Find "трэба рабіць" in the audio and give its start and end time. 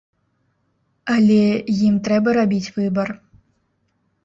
2.09-2.71